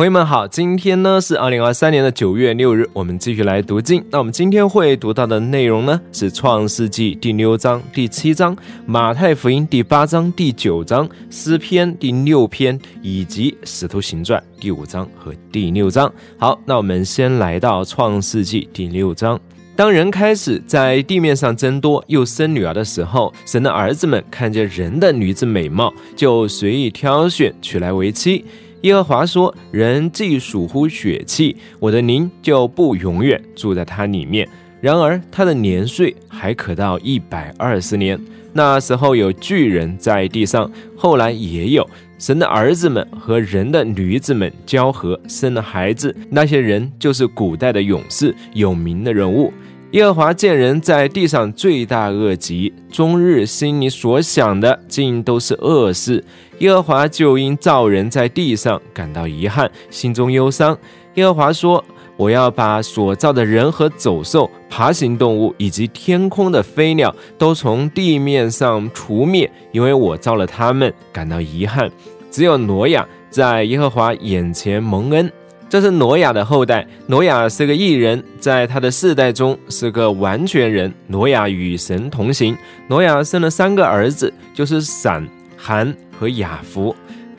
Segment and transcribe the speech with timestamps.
[0.00, 4.02] 朋友们好，今天呢是二零二三年的九月六日，我们继续来读经。
[4.10, 16.10] 那我们今天会读到的内容呢是创世纪第六章、第七章、马太福音第八章、第九章、诗篇第六篇以及使徒行传第五章和第六章。
[16.38, 19.38] 好，那我们先来到创世纪第六章。
[19.76, 28.42] 当人开始在地面上增多，又生女儿的时候，神的儿子们看见人的女子美貌，就随意挑选，娶来为妻。
[28.82, 34.48] 耶和华说：“人既属乎血气，我的灵就不永远住在他里面。
[34.80, 38.18] 然而他的年岁还可到一百二十年。
[38.54, 46.16] 那时候有巨人在地上，后来也有神的儿子们和人的女子们交合，生了孩子。
[46.30, 49.52] 那些人就是古代的勇士，有名的人物。
[49.92, 56.22] 耶和华见人在地上罪大恶极，终日心里所想的竟都是恶事。”
[56.60, 60.78] 耶和华就因造人在地上感到遗憾，心中忧伤。
[61.14, 61.84] 耶和华说
[62.16, 71.90] ：“我要把所造的人和走兽、爬行动物以及天空的飞鸟都从地面上除灭，因为我造了他们，感到遗憾。
[72.30, 75.28] 只有挪亚在耶和华眼前蒙恩。
[75.70, 76.86] 这是挪亚的后代。
[77.06, 80.92] 挪亚是个异人，在他的世代中是个完全人。
[81.06, 82.54] 挪亚与神同行。
[82.88, 85.26] 挪亚生了三个儿子，就是闪、
[85.56, 86.94] 含。”和雅弗，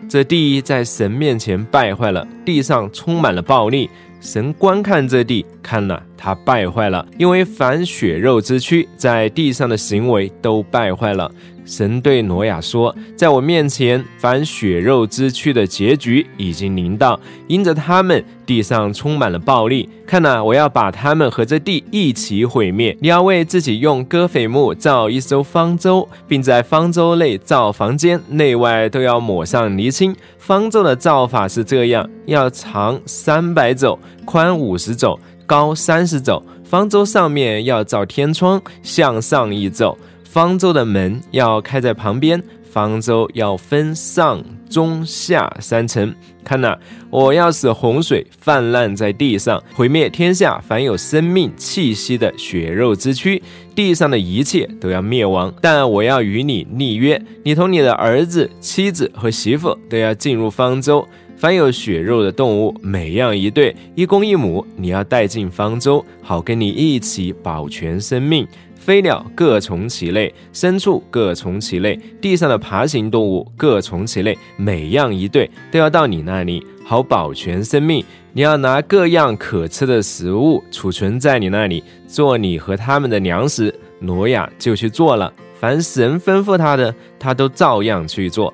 [0.09, 3.87] 这地在神面前败坏了，地上充满了暴力。
[4.21, 11.29] 神观看这地，看了他败坏了，因为凡血肉之躯在地上的行为都败坏了。
[11.65, 19.87] 神对挪亚说：“在我面前，凡血肉之躯的结局已经临到，因着他们，地上充满了暴力。
[20.05, 22.97] 看呐，我要把他们和这地一起毁灭。
[22.99, 30.15] 你要为自己用戈斐木造一艘方舟，并在方舟内造房间，内外都要抹上泥青。
[30.41, 36.41] 方舟的造法是这样：要长三百肘，宽五十肘，高三十肘。
[36.65, 46.15] 方舟上面要造天窗，向上一走。”方舟的门要开在旁边，方舟要分上中下三层。
[46.43, 46.75] 看呐，
[47.11, 53.43] 我要使洪水泛滥在地上，毁灭天下凡有生命气息的血肉之躯，
[53.75, 55.53] 地上的一切都要灭亡。
[55.61, 61.07] 但我要与你立约，你同你的儿子、妻子和媳妇都要进入方舟。
[61.37, 68.47] 凡有血肉的动物，每样一对，一公一母，你要带进方舟，好跟你一起保全生命。
[68.81, 78.03] 飞鸟各从其类，牲畜各从其类，地上的爬行动物各从其类，每样一对，都要到你那里，好保全生命。
[78.33, 83.73] 你要拿各样可吃的食物储存在你那里，做你和他们的粮食。
[83.99, 88.51] 挪亚就去做了，凡神吩咐他的，他都照样去做。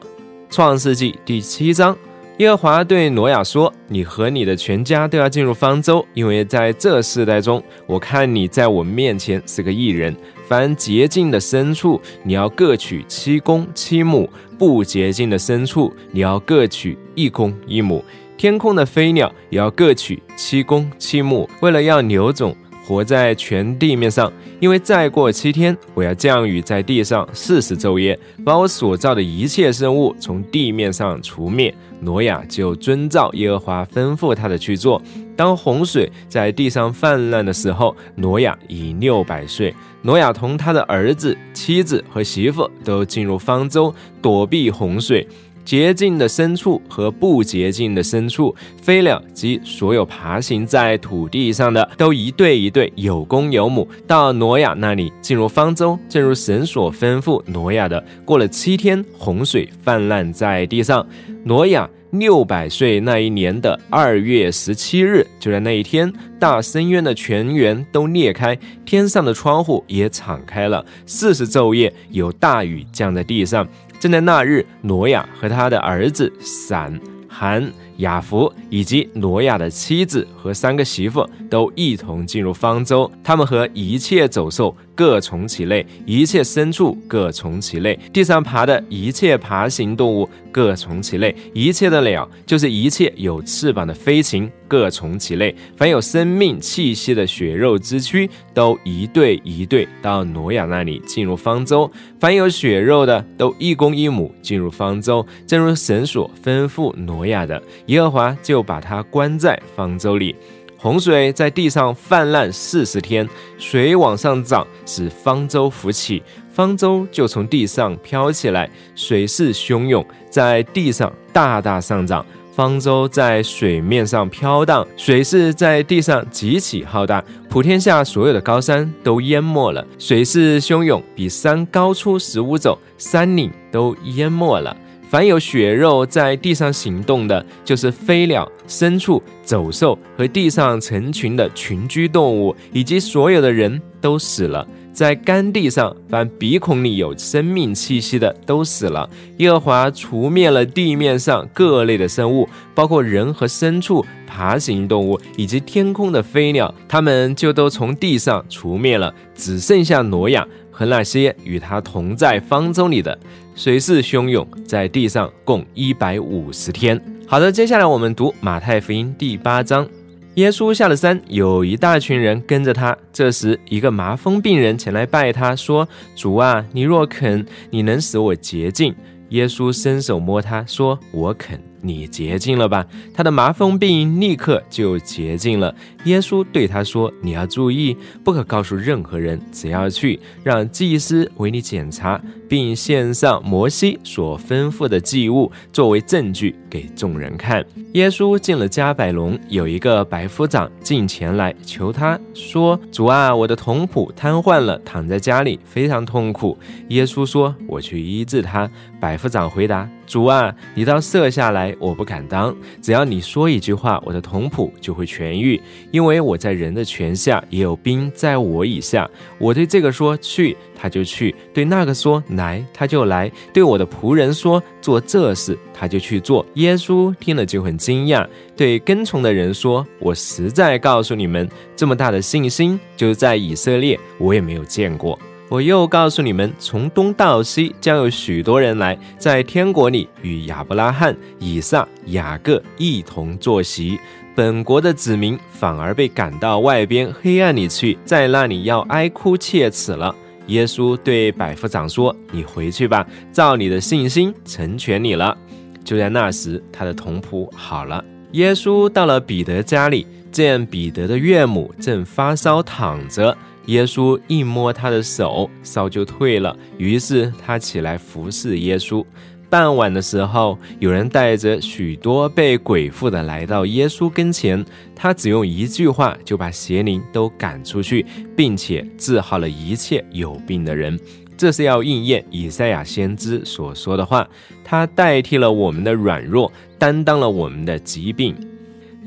[0.50, 1.98] 创世纪第七章。
[2.38, 10.16] 耶和华对挪亚说：“你和你的全家都要进入方舟，因为在这世代中，我看你在我面前是个异人。
[10.48, 18.06] 凡洁净的牲畜，你要各取七公七母；不洁净的牲畜，你要各取一公一母。
[18.38, 22.56] 天空的飞鸟也要各取七公七母，为了要留种。”
[22.88, 24.32] 活在全地面上，
[24.62, 31.76] 因为再过七天，我要降雨在地上四十昼夜，把我所造的一切生物从地面上除灭。
[32.00, 35.02] 挪亚就遵照耶和华吩咐他的去做。
[35.36, 39.74] 当洪水在地上泛滥的时候，挪亚已六百岁。
[40.02, 45.28] 挪亚同他的儿子、妻子和媳妇都进入方舟，躲避洪水。
[45.68, 58.02] 洁净的牲畜和不洁净的牲畜，飞鸟及所有爬行在土地上的，都一对一对，有公有母，到挪亚那里进入方舟，正如神所吩咐挪亚的。
[58.24, 61.06] 过了七天，洪水泛滥在地上。
[61.44, 70.86] 挪亚六百岁那一年的二月十七日，就在那一天，大深渊的泉源都裂开，天上的窗户也敞开了。
[71.06, 73.68] 四十昼夜有大雨降在地上。
[74.00, 83.12] 正在那日，挪亚和他的儿子闪、含、雅弗，以及挪亚的妻子和三个媳妇，都一同进入方舟。
[83.24, 84.76] 他们和一切走兽。
[84.98, 101.90] 各从其类，一切牲畜各从其类，地上爬的一切爬行动物各从其类，一切的鸟就是一切有翅膀的飞禽各从其类，凡有生命气息的血肉之躯都一对一对到挪亚那里进入方舟，
[102.20, 110.36] 凡有血肉的都一公一母进入方舟，正如神所吩咐挪亚的，耶和华就把他关在方舟里。
[110.80, 113.28] 洪水在地上泛滥四十天，
[113.58, 116.22] 水往上涨，使方舟浮起，
[116.52, 118.70] 方舟就从地上飘起来。
[118.96, 122.24] 水势汹涌，在地上大大上涨，
[122.56, 129.86] 方舟在水面上飘荡，水势在地上极其浩大，普天下所有的高山都淹没了。
[129.98, 134.78] 水势汹涌，比山高出十五肘，山岭都淹没了。
[135.10, 144.68] 凡有血肉在地上行动的，就是飞鸟、牲畜、走兽和地上成群的群居动物，以及所有的人都死了。
[144.92, 149.08] 在干地上，凡鼻孔里有生命气息的都死了。
[149.38, 160.46] 耶和华除灭了地面上各类的生物，包括人和牲畜、爬行动物以及天空的飞鸟，他们就都从地上除灭了，只剩下挪亚
[160.78, 163.18] 和那些与他同在方舟里的。
[163.56, 167.02] 水势汹涌，在地上共一百五十天。
[167.26, 169.90] 好的，接下来我们读马太福音第八章。
[170.36, 172.96] 耶稣下了山，有一大群人跟着他。
[173.12, 178.94] 这时，一个麻风病人前来拜他，说：“主啊，你若肯，你能使我洁净。”
[179.30, 182.86] 耶稣伸手摸他，说：“我肯。”你洁净了吧？
[183.14, 185.74] 他的麻风病立刻就洁净了。
[186.04, 206.58] 耶稣对他说：“你要注意，不可告诉任何人，只要去让祭司为你检查，并献上摩西所吩咐的祭物作为证据给众人看。”耶稣进了加百隆，有一个百夫长进前来求他说：“主啊，我的童仆瘫痪了，躺在家里，非常痛苦。”
[206.90, 208.70] 耶稣说：“我去医治他。”
[209.00, 209.90] 百夫长回答。
[210.08, 212.56] 主啊，你倒射下来，我不敢当。
[212.82, 215.62] 只要你说一句话，我的童仆就会痊愈，
[215.92, 219.08] 因为我在人的权下，也有兵在我以下。
[219.38, 226.46] 我对这个说去，他就去；对那个说来，他就来；对我的仆人说做这事，他就去做。
[226.54, 228.26] 耶稣听了就很惊讶，
[228.56, 235.20] 对跟从的人说：“我实在告诉你们，这么大的信心，就是在以色列，我也没有见过。”
[235.50, 243.98] 我又告诉你们，从东到西将有许多人来，在天国里与亚伯拉罕、以撒、雅各一同坐席。
[244.36, 250.14] 本国的子民反而被赶到外边黑暗里去，在那里要哀哭切齿了。
[250.48, 255.36] 耶稣对百夫长说：“你回去吧，照你的信心成全你了。”
[255.84, 258.04] 就在那时，他的童仆好了。
[258.34, 263.36] 耶稣到了彼得家里，见彼得的岳母正发烧躺着。
[263.68, 266.56] 耶稣一摸他的手，烧就退了。
[266.78, 269.06] 于是他起来服侍耶稣。
[269.50, 281.00] 傍晚的时候，有人带着许多被鬼附的来到耶稣跟前，他只用一句话就把邪灵都赶出去，并且治好了一切有病的人。
[281.38, 284.28] 这是要应验以赛亚先知所说的话：
[284.66, 288.36] 他代替了我们的软弱，担当了我们的疾病。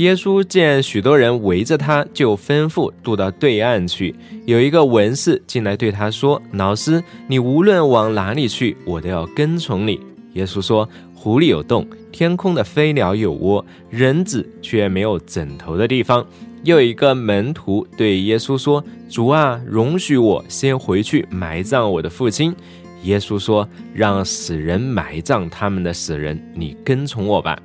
[0.00, 4.14] 耶稣见许多人围着他，就吩咐渡到对岸去。
[4.47, 10.00] 有一个文士进来对他说：“老师，你无论往哪里去，我都要跟从你。”
[10.32, 16.26] 耶稣说：“湖里有洞，天空的飞鸟有窝，人子却没有枕头的地方。”
[16.64, 22.56] 又有一个门徒对耶稣说：“主啊，容许我先回去埋葬我的父亲。”
[23.05, 27.58] 耶稣说：“让死人埋葬他们的死人，你跟从我吧。”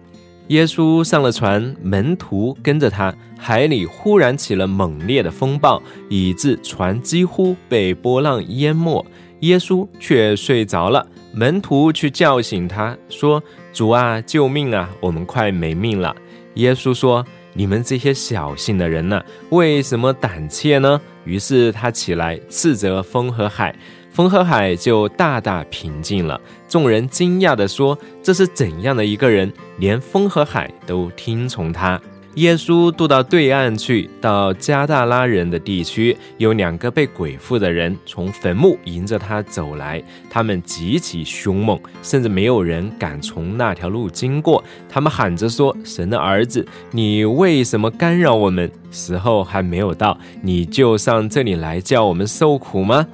[0.47, 3.13] 耶稣上了船，门徒跟着他。
[3.37, 9.05] 海里忽然起了猛烈的风暴，以致船几乎被波浪淹没。
[9.41, 11.05] 耶稣却睡着了。
[11.33, 13.43] 门徒去叫醒他，说
[13.73, 14.89] ：“主啊，救命啊！
[14.99, 16.15] 我们快没命了。”
[16.55, 23.75] 耶稣说：“你们这些小信的人呢，为什么胆怯呢？”于是他起来斥责风和海。
[24.15, 26.39] 风和海就大大平静了。
[26.69, 32.01] 众人惊讶地说：“这是怎样的一个人，连风和海都听从他？”
[32.35, 44.63] 耶稣渡到对岸去，到加大拉人的地区，有两个被鬼附的人从坟墓迎着他走来，他们极其凶猛，甚至没有人敢从那条路经过。
[44.87, 48.71] 他们喊着说：“神的儿子，你为什么干扰我们？
[48.91, 53.05] 时候还没有到，你就上这里来叫我们受苦吗？”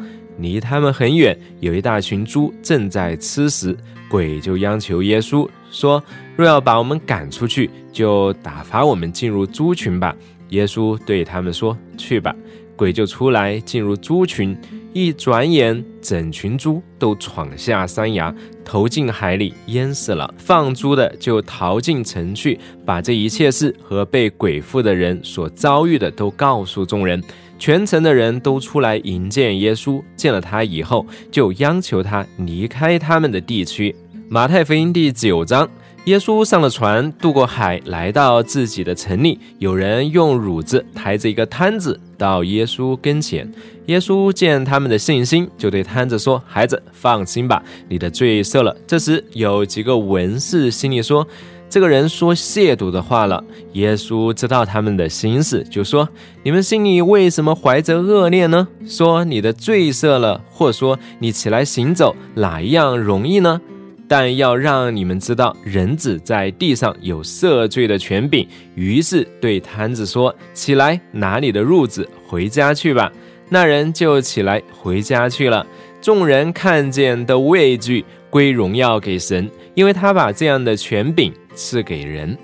[0.42, 3.78] 离他们很远，有一大群猪正在吃食。
[4.10, 6.04] 鬼就央求耶稣说
[6.36, 10.16] ：“若要把我们赶出去，就打发我们进入猪群吧。”
[10.50, 12.36] 耶稣对他们说：“去吧。”
[12.76, 14.58] 鬼就出来进入猪群，
[14.92, 18.34] 一转眼，整群猪都闯下山崖，
[18.66, 20.34] 投进海里淹死了。
[20.36, 27.22] 放猪的就逃进城去，把这一切事和被鬼附的人所遭遇的都告诉众人。
[27.62, 33.96] 全城的人都出来迎接耶稣，见了他以后，就央求他离开他们的地区。
[34.28, 35.70] 马太福音第九章，
[36.06, 39.40] 耶稣上了船，渡过海，来到自己的城里。
[39.60, 43.48] 有人用褥子抬着一个摊子到耶稣跟前。
[43.86, 51.28] 耶稣见他们的信心，就对摊子说：“孩子，放心吧，你的罪赦了。”这时有几个文士心里说。
[51.72, 53.42] 这个人说亵渎的话了。
[53.72, 56.08] 耶稣知道他们的心思，就说
[56.44, 58.68] ：“你们心里为什么怀着恶念呢？
[58.86, 63.62] 说你的罪赦了，或说你起来行走，哪一样容易呢？
[64.06, 73.10] 但要让你们知道，人子在地上有赦罪的权柄。”于是对摊子说：“起来，拿你的褥子回家去吧。”
[73.48, 75.66] 那人就起来回家去了。
[76.02, 81.34] 众人看见都畏惧，归荣耀给神，因为他把这样的权柄。
[81.54, 82.38] 赐给人。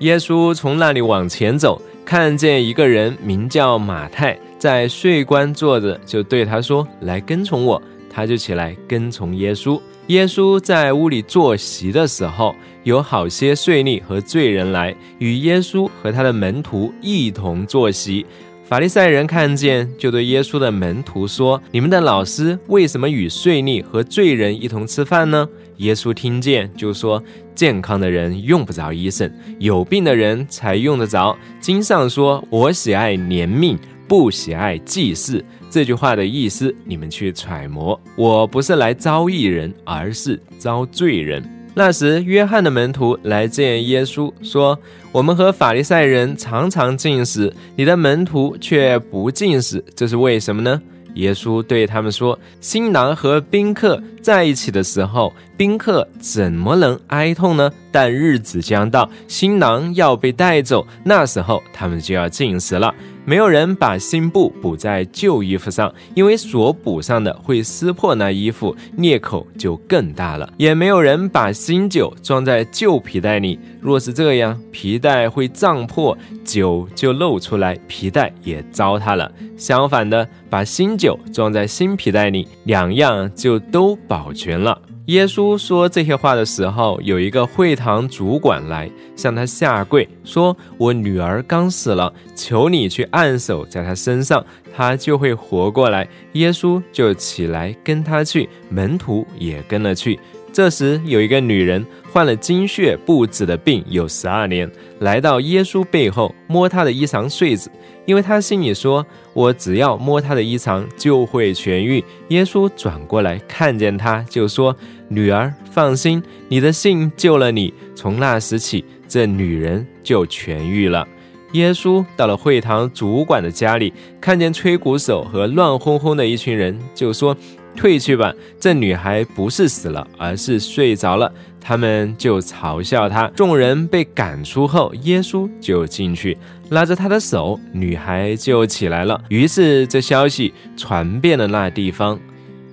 [0.00, 7.80] 耶稣从那里往前走，看见一个人名叫马太，在税关坐着，就对他说：“来跟从我。”
[8.12, 9.80] 他就起来跟从耶稣。
[10.08, 18.26] 耶稣在屋里坐席的时候，有好些税吏和罪人来与耶稣和他的门徒一同坐席。
[18.64, 25.48] 法利赛人看见，就对耶稣的门徒说：“你们的老师为什么与税吏和罪人一同吃饭呢？”
[25.80, 27.22] 耶稣听见，就说
[27.54, 31.36] ：“健康的人用不着医生，有病的人才用得着。
[31.60, 37.98] 经上说：‘我喜爱怜悯，不喜爱祭祀。’这句话的意思，你们去揣摩。
[38.16, 44.78] 我不是来招义人，而是招罪人。”那时，约翰的门徒来见耶稣，说
[45.12, 50.82] ：“我们和法利赛人常常进食，你的门徒却不进食，这是为什么呢？”
[51.14, 57.70] 耶稣对他们说：“新郎和宾客在一起的时候，宾客怎么能哀痛呢？
[57.90, 62.94] 但日子将到，新郎要被带走，那时候他们就要进食了。”
[63.30, 70.52] 没有人把新布补在旧衣服上，因为所补上的会撕破那衣服，裂口就更大了。
[70.56, 79.30] 也没有人把新酒装在旧皮袋里，若是这样，皮袋会胀破，酒就漏出来，皮袋也糟蹋了。
[79.56, 84.76] 相反的，把新酒装在新皮袋里，两样就都保全了。
[85.10, 100.16] 耶稣说这些话的时候，有一个会堂主管来向他下跪，说：“我女儿刚死了，求你去按手在她身上，她就会活过来。”耶稣就起来跟他去，门徒也跟了去。
[100.52, 107.68] 这时有一个女人患了精血不止的病，有十二年，来到耶稣背后摸他的衣裳穗子。
[108.10, 114.76] 因为他心里说：“我只要摸他的衣裳，就会痊愈。”耶稣转过来看见他，就说
[115.06, 121.06] ：“女儿，放心，你的信救了你。”从那时起，这女人就痊愈了。
[121.52, 127.36] 耶稣到了会堂主管的家里，看见吹鼓手和乱哄哄的一群人，就说。
[127.76, 131.32] 退去吧，这女孩不是死了，而是睡着了。
[131.60, 133.28] 他们就嘲笑她。
[133.36, 136.36] 众人被赶出后，耶稣就进去，
[136.70, 139.22] 拉着她的手，女孩就起来了。
[139.28, 142.18] 于是这消息传遍了那地方。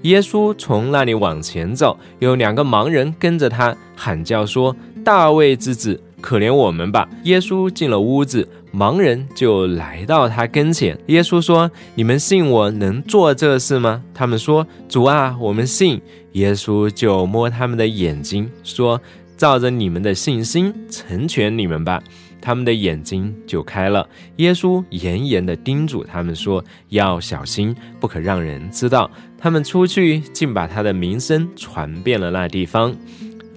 [0.03, 4.73] 耶稣从那里往前走，有两个盲人跟着他，喊叫说
[5.03, 8.47] ：“大卫之子，可怜我们吧！”耶稣进了屋子。
[8.77, 15.99] 盲人就来到他跟前，耶稣说：“你们信我能做这事吗？”他们说：“主啊，我们信。”
[16.33, 19.01] 耶稣就摸他们的眼睛，说
[19.35, 22.03] ：“照着你们的信心成全你们吧。”
[22.39, 24.07] 他们的眼睛就开了。
[24.35, 32.95] 耶稣严严地叮嘱他们说：“要小心，不可让人知道。”他们出去，竟把他的名声传遍了那地方。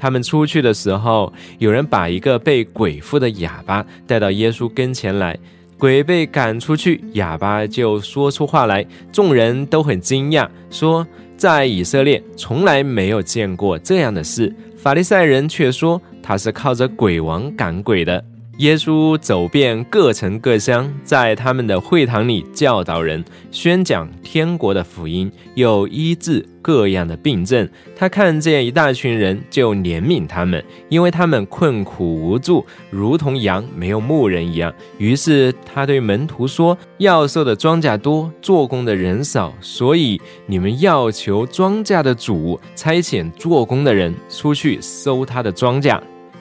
[0.01, 5.39] 他们出去的时候，有人把一个被鬼附的哑巴带到耶稣跟前来。
[5.79, 8.85] 鬼被赶出去，哑巴就说出话来。
[9.13, 11.07] 众人都很惊讶，说
[11.39, 18.23] ：“在以色列从来没有见过这样的事。”法利赛人却说：“他是靠着鬼王赶鬼的。”
[18.61, 27.67] 耶稣走遍各城各乡，在他们的会堂里教导人，宣讲天国的福音，又医治各样的病症。
[27.97, 34.71] 他看见一大群人，就怜悯他们，因为他们困苦无助，如同羊没有牧人一样。
[34.99, 45.99] 于是他对门徒说：“要收的庄稼多，做工的人少，所以你们要求庄稼的主差遣做工的人出去收他的庄稼。”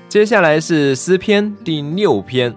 [0.10, 2.51] 接下来是诗篇第六篇，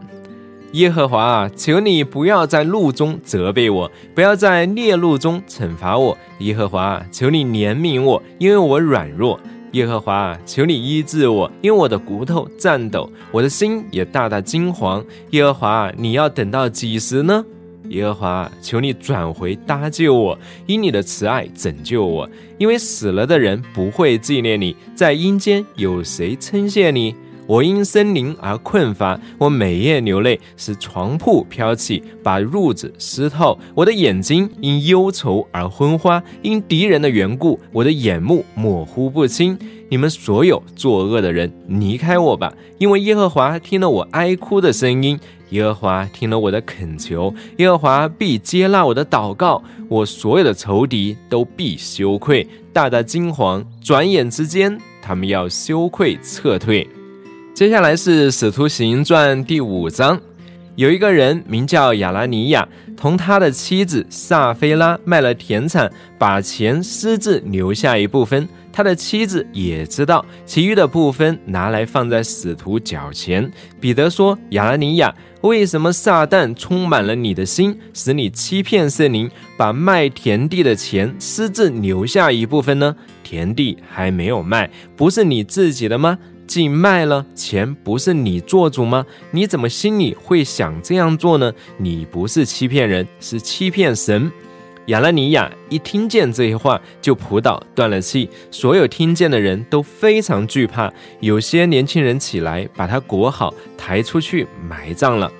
[0.72, 6.16] 耶和华啊，求你不要在怒中责备我，不要在烈怒中惩罚我。
[6.38, 9.38] 耶和华啊，求你怜悯我，因为我软弱。
[9.72, 15.04] 耶和华啊，求你医治我，因为我的骨头颤抖，我的心也大大惊惶。
[15.32, 17.44] 耶和华啊，你要等到几时呢？
[17.88, 27.14] 耶和华，求你转回搭救我，因你的慈爱拯救我，因为死了的人不会纪念你，在阴间有谁称谢你？
[27.52, 33.58] 我因森林而困乏，我每夜流泪，使床铺飘起，把褥子湿透。
[33.74, 39.58] 我的眼睛因忧愁而昏花，因敌人的缘故，我的眼目模糊不清。
[39.90, 42.50] 你们所有作恶的人，离开我吧！
[42.78, 49.62] 因为耶和华听了我哀哭的声音，耶和华听了我的恳求，耶和华必接纳我的祷告。
[49.90, 53.62] 我所有的仇敌都必羞愧，大大惊惶。
[53.82, 56.88] 转眼之间，他们要羞愧撤退。
[57.54, 60.18] 接下来是《使徒行传》第五章，
[60.74, 62.66] 有一个人名叫亚拉尼亚，
[62.96, 68.48] 同他的妻子撒菲拉卖了田产，把钱私自留下一部分。
[68.72, 73.52] 他的妻子也知道，其余的部分拿来放在使徒脚前。
[73.78, 82.96] 彼得说：“亚拉尼亚，为什么撒旦充满了你的心，使你欺骗圣灵，把卖田地的钱私自留下一部分呢？
[83.22, 86.18] 田地还没有卖，不是你自己的吗？
[86.46, 89.06] 既卖了，钱不是你做主吗？
[89.30, 91.52] 你怎么心里会想这样做呢？
[91.78, 94.30] 你不是欺骗人，是欺骗神。”
[94.86, 98.28] 亚拉尼亚一听见这些话，就扑倒，断了气。
[98.50, 100.92] 所有听见的人都非常惧怕。
[101.20, 105.30] 有些年轻人起来，把他裹好，抬出去埋葬了。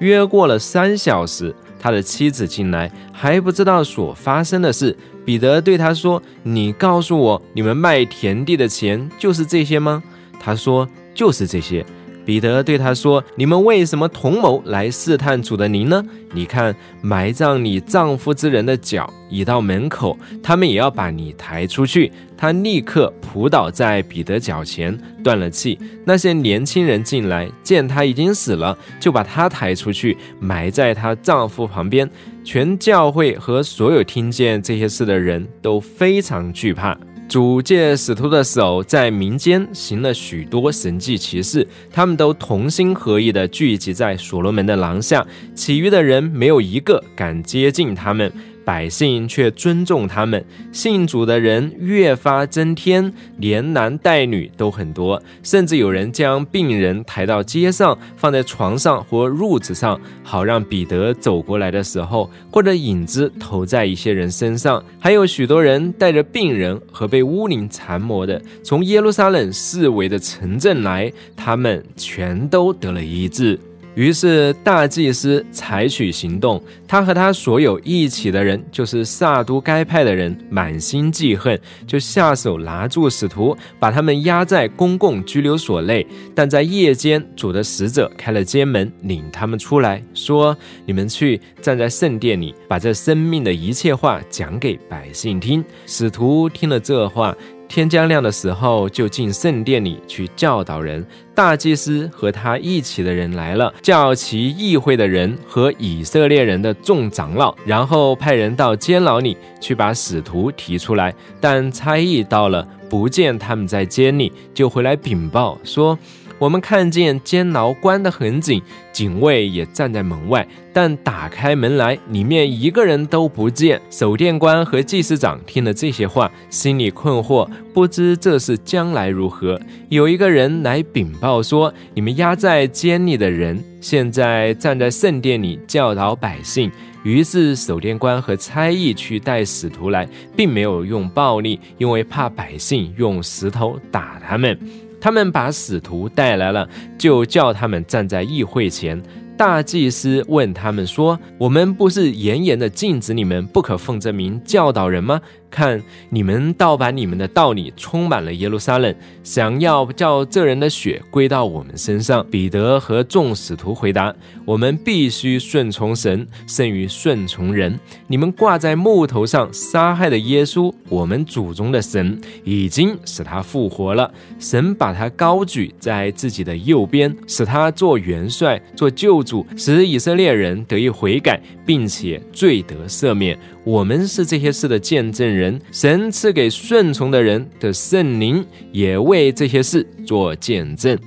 [0.00, 4.96] 约过了三小时，他的妻子进来，还不知道所发生的事。
[5.24, 10.02] 彼得对他说：“你告诉我，你们卖田地的钱就是这些吗？”
[10.42, 11.84] 他说：“就是这些。”
[12.24, 16.04] 彼得对他说：“你们为什么同谋来试探主的灵呢？
[16.32, 25.78] 你看，埋葬你丈夫之人的脚已到门口，他们也要把你抬出去。”他立刻扑倒在彼得脚前，断了气。
[26.04, 32.08] 那些年轻人进来，见他已经死了，就把他抬出去，埋在他丈夫旁边。
[32.44, 36.96] 全教会和所有听见这些事的人都非常惧怕。
[37.32, 48.30] 主借使徒的手在民间行了许多神迹奇事，他们都同心合意地聚集在所罗门的廊下，其余的人没有一个敢接近他们。
[48.64, 64.82] 百姓却尊重他们，信主的人越发增添，连男带女都很多，甚至有人将病人抬到街上，放在床上或褥子上，好让彼得走过来的时候，或者影子投在一些人身上。
[64.98, 73.58] 还有许多人带着病人和被巫灵缠磨的，从耶路撒冷四围的城镇来，他们全都得了医治。
[73.94, 86.06] 于是大祭司采取行动，他和他所有一起的人，就是萨都该派的人，满心记恨，就下手拿住使徒，把他们压在公共拘留所内。
[86.34, 97.36] 但在夜间，主的使者开了监门，领他们出来，说：“你们去站在圣殿里，把这生命的一切话讲给百姓听。”使徒听了这话。
[97.72, 101.02] 天将亮的时候，就进圣殿里去教导人。
[101.34, 111.14] 大祭司和他一起的人来了，叫其议会的人和以色列人的众长老，然后派人到监牢里去把使徒提出来。
[111.40, 115.98] 但差役到了，不见他们在监里，就回来禀报说。
[116.42, 123.80] 我们看见监牢关得很紧，警卫也站在门外，但打开门来，里面一个人都不见。
[123.90, 129.56] 守殿官和祭司长听了这些话，心里困惑，不知这是将来如何。
[129.88, 136.68] 有一个人来禀报说：“你们押在监里的人，现在站在圣殿里教导百姓。”
[137.04, 144.58] 于是守殿官和差役去带使徒来，并没有用暴力，因为怕百姓用石头打他们。
[145.02, 149.02] 他们把使徒带来了，就叫他们站在议会前。
[149.36, 155.20] 大祭司问他们说：“我们不是严严的禁止你们不可奉这名教导人吗？”
[155.52, 162.26] 看你们倒把你们的道理充满了耶路撒冷，想要叫这人的血归到我们身上。
[162.30, 164.12] 彼得和众使徒回答
[164.46, 167.78] ：“我们必须顺从神，胜于顺从人。
[168.06, 174.10] 你们挂在木头上杀害的耶稣，我们祖宗的神已经使他复活了。
[174.38, 183.38] 神把他高举在自己的右边，使他做元帅，做救主，使以色列人得以悔改，并且罪得赦免。
[183.64, 190.98] 我们是这些事的见证人。”神赐给顺从的人的圣灵，也为这些事做见证。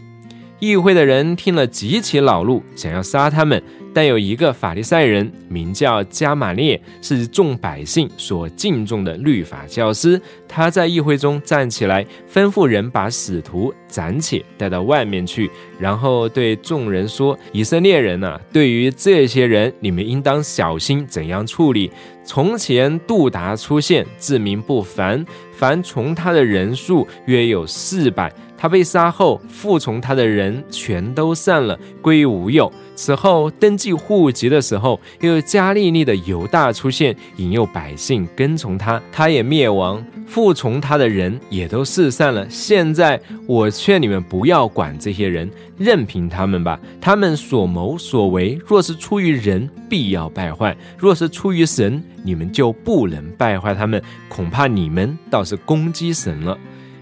[0.60, 3.62] 议会的人听了极其恼怒，想要杀他们。
[3.94, 10.22] 但有一个法利赛人，名叫加玛列，是众百姓所敬重的律法教师。
[10.50, 21.90] 他在议会中站起来，吩咐人把使徒暂且带到外面去，然后对众人说：“以色列人呐，对于这些人，你们应当小心怎样处理。
[22.26, 32.72] 从前杜达出现，自名不凡，凡从他的人数约有四百。”他被杀后，服从他的人全都散了，归于无有。
[32.96, 42.50] 此后登记户籍的时候，又有加利利的犹大出现，引诱百姓跟从他，他也灭亡，服从他的人也都四散了。
[42.50, 46.80] 现在我劝你们不要管这些人，任凭他们吧。
[47.02, 54.02] 他们所谋所为，若是出于人，必要败坏；若是出于神，你们就不能败坏他们。
[54.30, 56.58] 恐怕你们倒是攻击神了。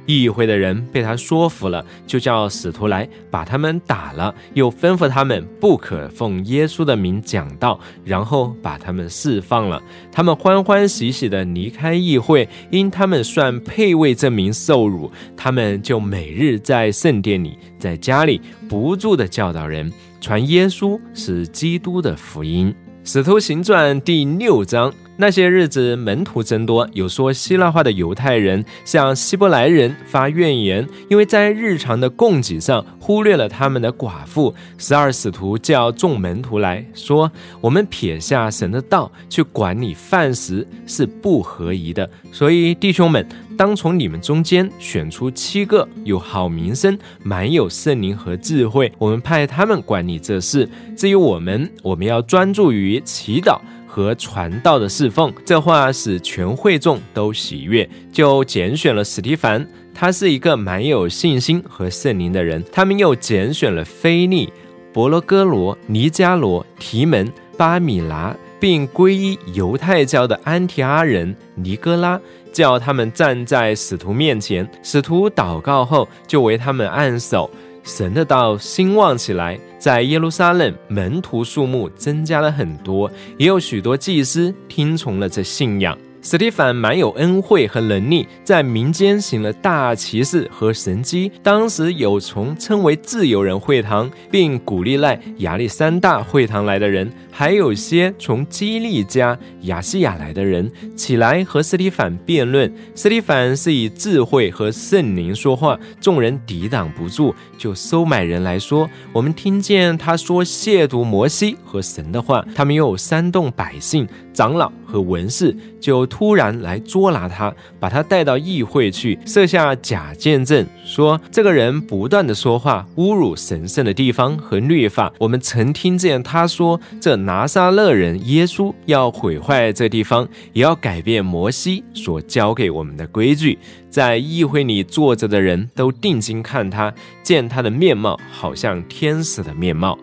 [0.05, 9.81] 议会的人被他说服了，就叫使徒来把他们打了，又吩咐他们不可奉耶稣的名讲道，然后把他们释放了。
[10.11, 22.73] 他们欢欢喜喜地离开议会，因他们算配为这名受辱，他们就每日在圣殿里，在家里不住地教导人，传耶稣是基督的福音。
[23.05, 24.93] 使徒行传第六章。
[25.15, 34.53] 那些日子，门徒增多，有说希腊话的犹太人向希伯来人发怨言，因为在日常的供给上忽略了他们的寡妇。
[34.77, 43.23] 十二使徒叫众门徒来说：“我们撇下神的道去管理饭食是不合宜的，所以弟兄们，
[43.55, 50.67] 当从你们中间选出七个有好名声、满有圣灵和智慧，我们派他们管理这事。
[50.97, 53.59] 至于我们，我们要专注于祈祷。”
[53.93, 59.63] 和传道的侍奉，这话使全会众都喜悦，就拣选了史蒂凡。
[59.93, 62.63] 他是一个蛮有信心和圣灵的人。
[62.71, 64.51] 他们又拣选了菲利、
[64.91, 72.19] 伯罗哥罗、尼加罗、提门、巴米拿，并皈依犹太教的安提阿人尼哥拉，
[72.51, 74.67] 叫他们站在使徒面前。
[74.81, 77.47] 使徒祷告后，就为他们按手。
[77.83, 85.97] 神的道兴旺起来，在耶路撒冷门徒数目增加了很多，也有许多祭司听从了这信仰。
[86.21, 91.29] 史蒂凡蛮有恩惠和能力，在民间行了大骑士和神迹。
[91.43, 102.73] 当时有从称为自由人会堂，并鼓励来亚历山大会堂来的人，还有些从基利加、亚细亚来的人起来和斯蒂凡辩论。
[102.95, 116.03] 斯蒂凡是以智慧和圣灵说话，众人抵挡不住，就收买人来说：“我们听见他说亵渎摩西和神的话。”他们又煽动百姓、长老和文士，就。
[116.13, 125.11] 突然来捉拿他，把他带到议会去，设下假见证，说这个人不断的说话，侮辱神圣的地方和律法。
[125.17, 133.57] 我们曾听见他说，这拿撒勒人耶稣要毁坏这地方，也要改变摩西所教给我们的规矩。
[133.89, 139.97] 在议会里坐着的人都定睛看他，见他的面貌好像天使的面貌。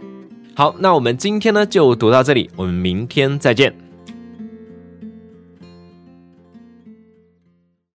[0.54, 3.89] 好，那我们今天呢就读到这里，我们明天再见。